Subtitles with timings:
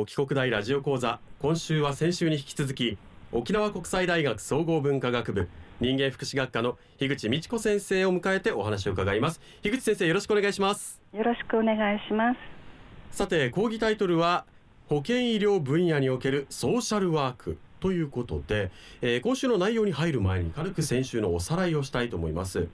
[0.00, 1.20] 沖国大ラジオ講座。
[1.40, 2.96] 今週は先週に引き続き
[3.32, 5.46] 沖縄国際大学総合文化学部
[5.78, 9.42] 人間福祉学科の樋口美智子先生を迎えてお話を伺います。
[9.62, 11.02] 樋口先生よろしくお願いします。
[11.12, 12.38] よろしくお願いします。
[13.10, 14.46] さて講義タイトルは
[14.88, 17.58] 保健医療分野におけるソーシャルワーク。
[17.80, 18.70] ということで、
[19.02, 22.68] えー、今週の内容に入る前に軽く先週のおさらいをしたいと思います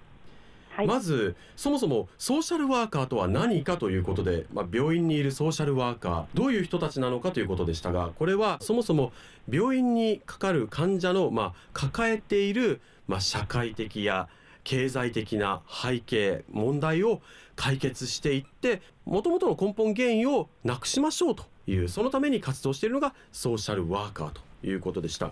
[0.76, 9.12] はい、まずそもそもソーシャルワーカーとは何かということで、まあ、病院にいるソーシャルワーカーどういう人たちなのかということでしたがこれはそもそも
[9.50, 14.28] 病院にかかる患者の、まあ、抱えている、まあ、社会的や
[14.64, 17.22] 経済的な背景問題を
[17.54, 25.30] 解決していってもともとの根本原因をなくしましょうというそのために活動しているのがソーシャルワーカーということでした。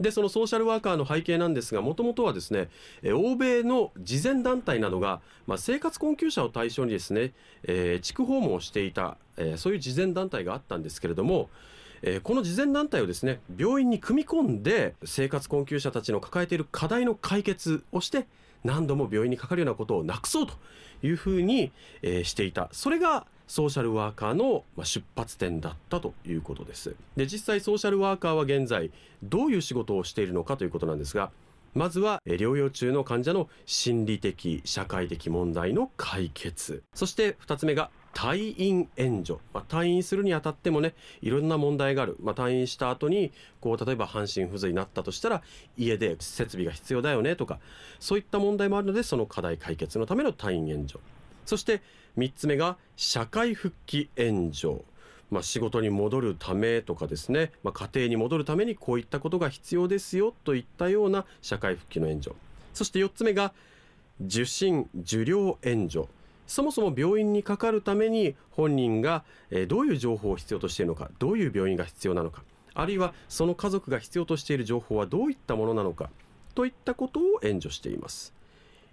[0.00, 2.68] でそのソーシャルワーカーの背景なんですがもともとはですね
[3.04, 7.32] 欧米の慈善団体などが、まあ、生活困窮者を対象にですね、
[7.64, 11.48] えー、地区訪問をしていた、えー、そういう慈善団体があったんですけれども
[12.02, 18.26] えー、この慈善団体をですね病院に組み込んで生活困窮者たちの抱えている課題の解決をして
[18.64, 20.54] 何度も病院にかかるようなことをなくそうと
[21.02, 21.70] いうふうに、
[22.02, 22.68] え、していた。
[22.72, 26.94] それがソーシャルワーカーの出発点だったということです。
[27.16, 28.92] で実際ソーシャルワーカーは現在
[29.24, 31.30] どういう仕事をしているのかということなんですが
[31.74, 36.82] まずは療養中の患者の心理的社会的問題の解決。
[36.94, 45.42] そして2つ目が退院援助、まあ、退院するにあたってもねいろんな問題がある、まあ、退院した後にこう例えば半身不随になったとしたら
[45.76, 47.60] 家で設備が必要だよねとか
[48.00, 51.00] そういった問題もあるのでその課題解決のための退院援助。
[51.48, 51.80] そして
[52.18, 54.82] 3つ目が社会復帰援助。
[55.30, 62.36] まあ、仕事に戻るためとかですね、まあ、家庭に戻るためにこういったことが必要ですよといったような社会復帰の援助。
[62.74, 63.54] そして4つ目が
[64.20, 66.06] 受診受領援助。
[66.46, 69.24] そもそも病院にかかるために本人が
[69.68, 72.42] どういう情報を必要としているのかどういう病院が必要なのか
[72.74, 76.10] あるいはその家族が必要としている情報はどういったものなのか
[76.54, 78.37] といったことを援助しています。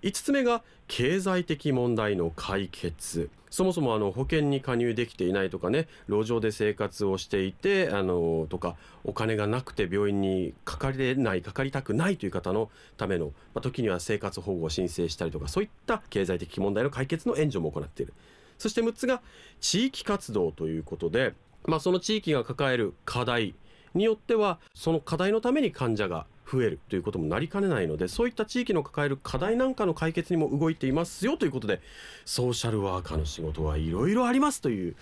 [0.05, 3.31] 5つ目が経済的問題の解決。
[3.49, 18.13] そもそもあの保険に加入できていないとかね路上で生活をしていてあのとかお金がなくて病院にかかれないかかりたくないという方のための、まあ、時には生活保護を申請したりとかそういった経済的問題の解決の援助も行っている。
[18.57, 19.21] そして6つが
[19.61, 21.33] 地域活動ということで、
[21.65, 23.55] まあ、その地域が抱える課題
[23.93, 31.81] によってはその課題のために患者が増えるということもなりかねないのでそういった地域の抱える課題なんかの解決にも動いていますよということで
[32.25, 34.95] ソーシャルワーカーの仕事はいろいろありますという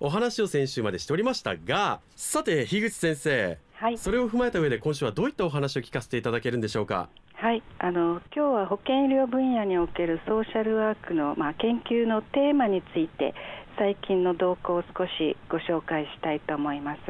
[0.00, 7.08] お話を先週までしておりましたがさて樋口先生、はい、それを踏まえた上で今週はどういったお話を聞かせていただけるんでしょうか？
[7.34, 13.34] はい、あの今日は保健医療分野におけるソーシャルワークの、まあ、研究のテーマについて
[13.78, 17.00] 最近の動向を少しご紹介したいと思います。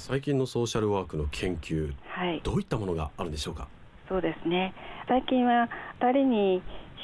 [0.00, 3.68] 最近のソーシャルワークの研究、はい、どういったものがあるんでしょうか？
[4.08, 4.72] そうですね。
[5.06, 5.68] 最近は
[6.00, 6.62] 2人に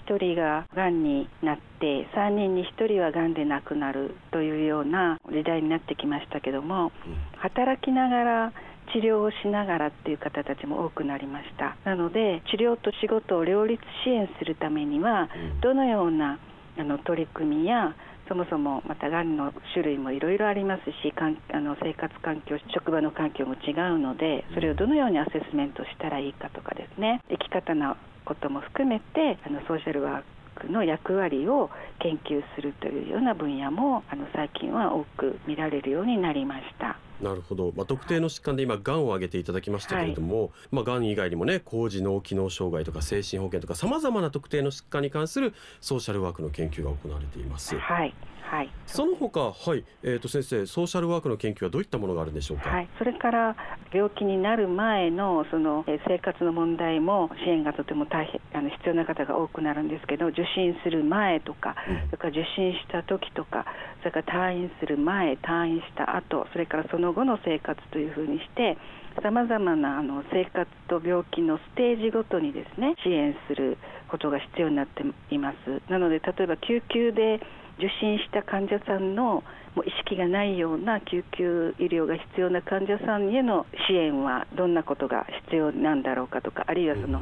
[0.08, 8.52] 1人ががんになって3人に1人はがんで亡くなるというような時代になってきましたけども、うん、働きながら
[8.94, 11.76] 治療をしながらっていう方たちも多くなりました。
[11.84, 15.28] なので治療と仕事を両立支援するためには、
[15.60, 16.38] どのような
[16.78, 17.94] あの取り組みや
[18.28, 31.70] そもそもまたがんの種類もいろいろありますしかんあの生活環境職場の環境も違うのでそれをどのようにアセスメントしたらいいかとかですね生き方のことも含めてあのソーシャルワークの役割を
[32.00, 36.98] 研究するというような分野もあの最近は多く見られるようになりました。
[37.22, 47.78] なるほど、まあ、特定の疾患で今がんを挙げていただきましたけれども、はい、まあ、がん以外にもね高次脳機能障害とか精神保健とかさまざまな特定の疾患に関するソーシャルワークの研究が行われています。
[47.78, 48.14] はい。
[48.46, 53.56] はい、その他、はい、えー、と先生、ソーシャルワークの研究はどういったものがあるんでしょうか、はい、それから
[53.92, 61.74] 病気になる前のその生活の問題も支援がとても大変あの必要な方が多くなるんですけど、受診する前とか、
[62.06, 63.66] それから受診した時とか、
[64.00, 68.76] それから退院する前、退院した後、それからそのの後の生活というふうにして、
[69.22, 75.56] さまざまなあの生活と病気のステージごとにですね支援することが必要になっています。
[75.90, 77.40] なので例えば救急で
[77.78, 79.44] 受診した患者さんの
[79.74, 87.20] もう意識がないような救急医療が必要な患者さんへの支援はどんなことが必要なんだろうかとかあるいはその、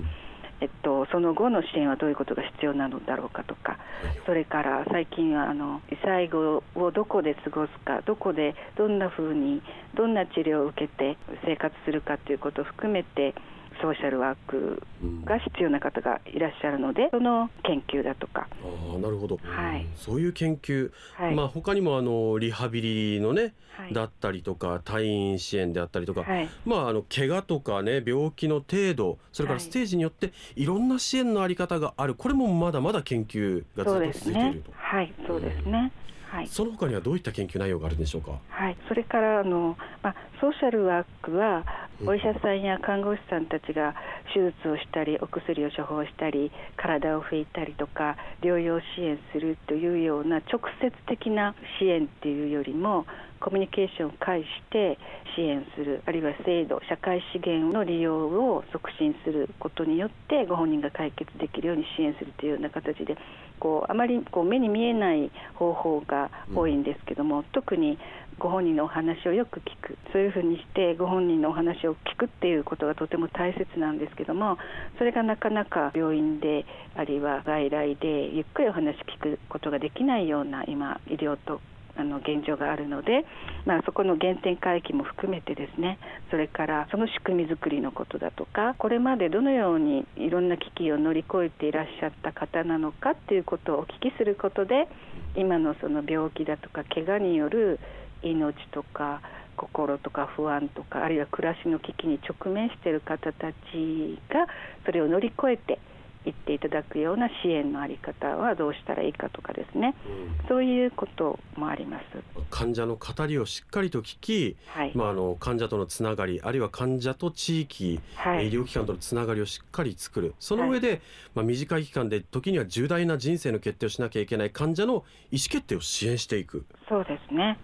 [0.65, 3.77] えっと、その後の支援はどういうことが必要なのだろうかとか
[4.25, 9.61] それから最近はあの最後をどこで過ごすかどこでどんなふうに
[9.95, 13.35] どんな治療を受けて生活するかということを含めて
[13.81, 14.83] ソーシャルワーク
[15.25, 18.47] が必要な方がいらっしゃるので、その研究だとか。
[18.63, 22.83] あなるほど、はい、そういう研究、はい、まあ他にもあのリハビ
[23.17, 32.15] リのね、はい、だったりとか退院支援であったりとか、はい、まああの怪我とかね病気の程度それからステージによっていろんな支援のあり方がある。
[32.15, 34.73] これもまだまだ研究がずっと続いていると。
[34.75, 35.13] はい。
[35.27, 35.93] そうですね、
[36.35, 38.33] はい、その他にはどういった研究内容があるんでしょうか？
[38.49, 41.65] はい、それからあの、まあ、ソーシャルワークは
[42.05, 43.95] お医者さんや看護師さんたちが
[44.35, 53.07] 手術をしたりお薬を処方したり体を拭いたりとか療養支援するというような直接的な支援っていうよりも
[53.45, 54.97] コミュニケーションを介して
[55.37, 63.19] 支援するあるいは制度社会資源の利用を促進することによってご本人が解決できるように支援するというような形で
[63.61, 67.99] こうあまりこう目に見えない方法が多いんですけども、うん、特に
[68.39, 74.57] ご本人のお話をよく聞くそういうふうにしてご本人のお話を聞くっていうことがとても大切なんですけども
[74.97, 76.65] それがなかなか病院で
[76.97, 81.61] あるいは外来でゆっくりお話聞くことができないような今医療と
[81.97, 83.25] あの現状があるので、
[83.65, 85.99] まあ、そこの原点回帰も含めてですね
[86.31, 94.89] それからその仕組み作りのことだとかこれまでどのようにいろんな危機を乗り越えていらっしゃった方なのかっていうことをお聞きすることで
[95.37, 97.79] 今のその病気だとか怪我による
[98.23, 99.21] 命とか
[99.57, 104.47] 心とか不安とかあるいは暮らしの危機に直面している方たちが
[104.85, 105.79] それを乗り越えて
[106.27, 109.95] いっていただくような支援の在り方はどうしたらいいかとかですね、
[110.41, 112.05] うん、そういうこともあります。
[112.51, 120.35] 患者の語りをしっかりと聞き、はい、まあ、あの患者とのつながりあるいは患者と地域、はい、医療機関とのつながりをしっかり作る。
[120.39, 121.01] その上で、はい、
[121.37, 125.05] まあ、短い期間で時には重大な人生の決定をしなきゃいけない患者の意思
[125.51, 126.65] 決定を支援していく。
[126.89, 127.59] そうですね。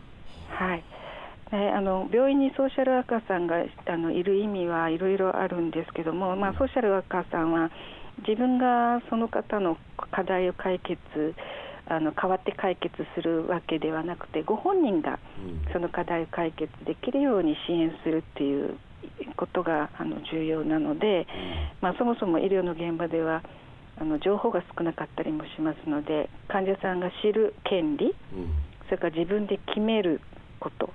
[0.50, 0.84] はい。
[1.52, 3.56] あの病院にソーシャルワーカーさんが
[3.86, 7.72] あのいる意味はいろいろあるんですけども、まあ、ソーシャルワーカーさんは
[8.26, 9.76] 自分がその方の
[10.10, 10.98] 課題を解決
[11.86, 15.18] あの代わって解決するわけではなくてご本人が
[15.72, 18.78] その課題を解決できるように支援するっていう
[19.36, 21.26] ことがあの重要なので、
[21.80, 23.42] まあ、そもそも医療の現場では
[23.98, 28.14] あの情報が少なかったりもしますので患者さんが知る権利、
[28.86, 30.20] それから自分で決める
[30.60, 30.90] こと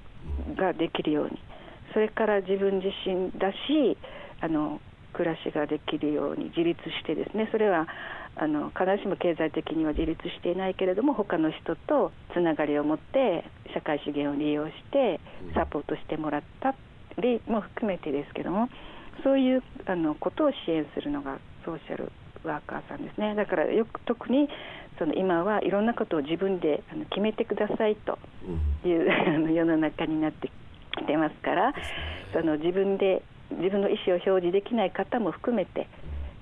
[0.56, 1.39] ができるように
[1.94, 3.98] それから自分自身だし
[4.42, 4.80] あの
[5.15, 7.88] 暮らしができるように自立してですねそれは
[8.35, 15.21] あの必ずしも経済的には自立していないけれども他の人とつながりを持って社会資源を利用して
[15.56, 16.75] サポートしてもらった
[17.21, 18.67] りも含めてですけども
[19.23, 22.11] そういうあのことを支援するのがソーシャル
[22.44, 23.33] ワーカーさんですね。
[23.35, 24.47] だからよく特に
[24.99, 28.18] その今はいろんなことを自分であの決めてくださいと
[28.85, 30.51] いう、 あの世の中になって
[31.06, 31.74] きてますから
[32.33, 33.21] その自分で
[33.52, 35.88] 自分の意思を表示できない方も含めて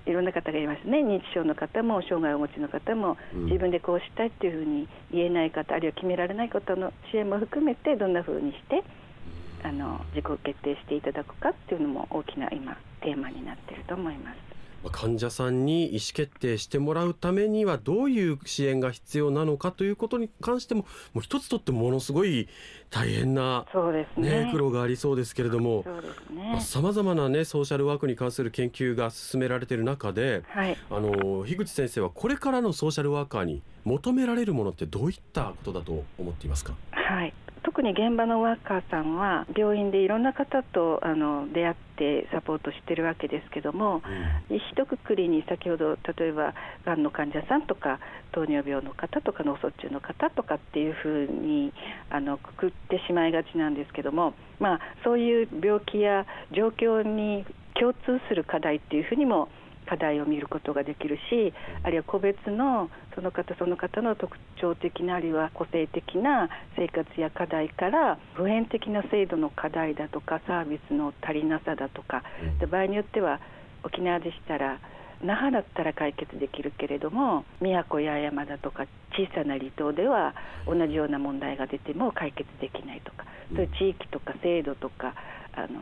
[0.05, 0.99] いろんな方がいますね。
[0.99, 8.83] 認知症の方も障害をお持ちの方も、自分でこうしたいっていうふうに言えない方あるいは決められない方の支援も含めてどんなふうにして
[9.63, 14.52] あの自己決定していただくかっていうのも大きな今テーマになっていると思います。
[14.91, 22.47] 患者さんに意思決定してもらうためにはどういう支援が必要なのかということに関してももう一つとってものすごい
[22.89, 23.65] 大変な、
[24.17, 25.85] ね、ね、苦労がありそうですけれども
[26.59, 36.73] さまざ、まな、ね、ソーシャルワークに関する研究が進められている中で、はい、あの樋口先生はこれからのソーシャルワーカーに求められるものってどういったことだと思っていますか？
[36.91, 37.33] はい
[37.63, 44.01] 特に現場のワーカーさんは病院でいろんな方とあの出会ってサポートしてるわけですけども、
[44.49, 46.53] うん、一括りに先ほど例えば
[46.85, 47.99] がんの患者さんとか
[48.33, 51.73] 糖尿病の方とか脳卒中の方とかっていうふうに
[52.09, 57.45] あのくくってしまいがちなんですけども、まあ、そういう病気や状況に
[57.79, 59.47] 共通する課題っていうふうにも
[59.83, 72.23] 課題を見ることができるしあるいは個別のその方その方の特徴的なあるいは個性的な生活や課題から普遍的な制度の課題だとかサービスの足りなさだとか
[72.59, 73.39] で場合によっては
[73.83, 74.79] 沖縄でしたら
[75.23, 80.35] 那覇だったら解決できるけれども宮古や山だとか小さな離島では
[80.67, 85.15] 同じような問題が出ても解決できないとかそういう地域とか制度とか
[85.53, 85.79] あの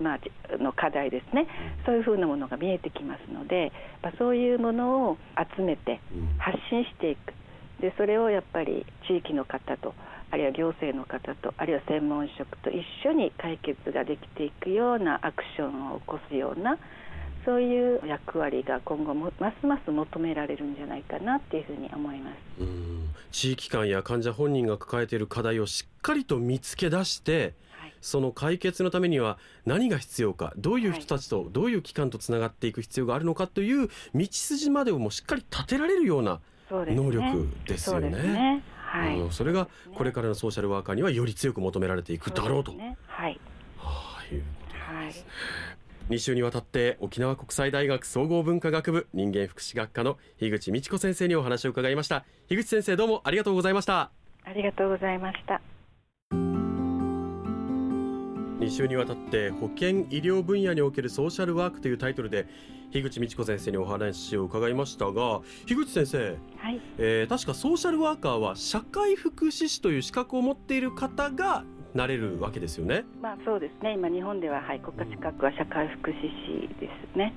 [0.00, 1.46] まあ、の課題ですね、
[1.86, 3.72] そういうふうなものが見えてきますので、
[4.02, 5.18] まあ、そういうものを
[5.56, 6.00] 集めて
[6.38, 7.34] 発信していく。
[7.80, 9.94] でそれをやっぱり地域の方と
[10.30, 16.78] あるいは行政の方とあるいは専門職と一緒に解決ができていくようなアクションを起こすような
[17.44, 22.36] そういう役割が今後もますます求められるんじゃないかなっていうふうに思います。
[23.30, 27.54] 地域間や患者本人が抱えている課題をしっかりと見つけ出して
[28.00, 38.62] その解決のためには何が必要かどういう人たちとどういう機関とつながっていく必要があるのかという道筋までをもしっかり立てられるような能力ですよね。
[38.94, 42.72] はい、それがこれからのソーシャルワーカーにはより強く求められていくだろうと。
[42.72, 43.40] ね、はい。
[43.76, 44.46] はあ、いうこ
[45.00, 45.26] とです、ね。
[46.10, 52.24] 2週にわたって沖縄国際大学総合文化学部人間福祉学科の樋口美智子先生にお話を伺いました。
[52.48, 54.10] 樋口先生どうもありがとうございました。
[54.44, 55.60] ありがとうございました
[58.60, 62.46] 2週にわたって保健医療分野におけるソーシャルワークというタイトルで
[62.92, 66.80] 樋口美智子先生にお話を伺いましたが樋口先生、はい。
[66.98, 73.04] えー、確かソーシャルワーカーは社会福祉士という資格を持っている方がなれるわけですよね。
[73.22, 73.94] まあそうですね。
[73.94, 77.32] 今日本でははい国家資格は社会福祉士ですね。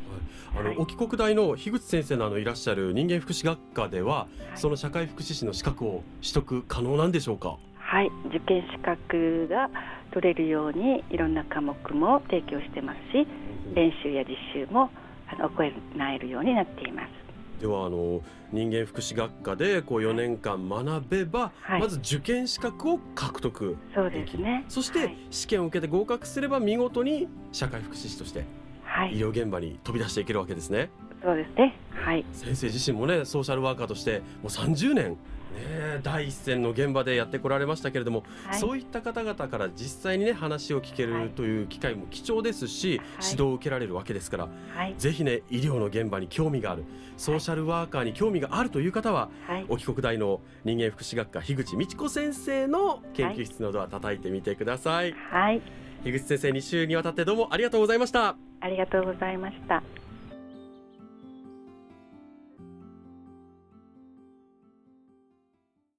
[0.53, 7.57] はい、あの、はい、沖国大の樋口先生のあのいらっしゃる人間福祉学科では、はい、その社会福祉士の資格を取得可能なんでしょうか？
[7.77, 9.69] はい受験資格が
[10.11, 13.27] 取れるようにいろんな科目も提供してますし
[13.75, 14.89] 練習や実習も
[15.29, 17.26] あの行えるようになっています。
[17.59, 18.21] ではあの
[18.51, 24.63] 人間福祉学科でこう4年間学べば、はい、まず受験資格を獲得そうですね。
[24.69, 28.45] そして試験を受けて合格すれば見事に社会福祉士として
[29.11, 30.89] 医療現場に飛び出していけるわけですね。
[31.23, 31.75] そうですね。
[31.91, 32.23] はい。
[32.31, 35.17] 先生自身もねソーシャルワーカーとしてもう30年
[35.55, 46.83] ね、第一線の現場でやってこられましたけれども、はい、そういった方々から実際にね話を聞けるという機会も貴重ですし、はい、指導を受けられるわけですから、はい、ぜひね医療の現場に興味がある
[47.17, 49.29] ソーシャルワーカーに興味があるという方は、
[49.69, 55.15] 沖国大の人間福祉学科樋口美智子先生の研究室のドア叩いてみてください。
[55.31, 55.61] はい、
[56.03, 58.35] 樋口先生2週にわたってどうもありがとうございました。
[58.59, 59.81] ありがとうございました。